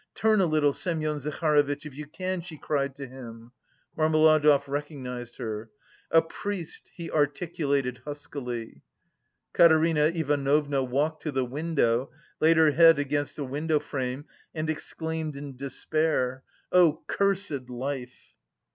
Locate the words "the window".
11.31-12.09, 13.35-13.77